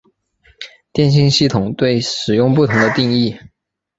[0.91, 3.37] 电信系统对使用不同的定义。